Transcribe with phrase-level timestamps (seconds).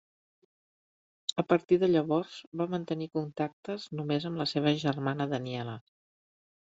[1.41, 5.77] A partir de llavors va mantenir contactes només amb la seva germana Daniela.